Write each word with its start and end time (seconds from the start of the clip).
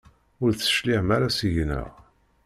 Ur 0.41 0.49
d-tecliɛem 0.51 1.09
ara 1.15 1.29
seg-neɣ? 1.37 1.87